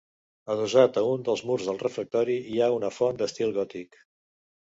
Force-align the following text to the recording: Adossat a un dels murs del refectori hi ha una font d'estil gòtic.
Adossat 0.53 0.95
a 1.01 1.01
un 1.09 1.25
dels 1.27 1.43
murs 1.49 1.67
del 1.67 1.77
refectori 1.83 2.39
hi 2.53 2.59
ha 2.59 2.71
una 2.79 2.91
font 2.97 3.19
d'estil 3.21 3.53
gòtic. 3.59 4.01